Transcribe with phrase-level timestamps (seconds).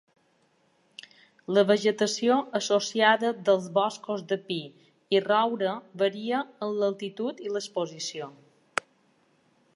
[1.57, 4.59] La vegetació associada dels boscos de pi
[5.19, 8.33] i roure varia amb l'altitud i l'exposició.